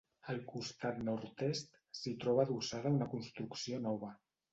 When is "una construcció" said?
3.01-3.83